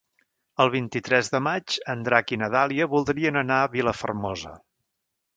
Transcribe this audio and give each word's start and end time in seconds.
El 0.63 0.69
vint-i-tres 0.75 1.27
de 1.33 1.41
maig 1.47 1.75
en 1.93 2.01
Drac 2.07 2.33
i 2.37 2.39
na 2.43 2.49
Dàlia 2.55 2.87
voldrien 2.93 3.37
anar 3.43 3.59
a 3.65 3.67
Vilafermosa. 3.75 4.55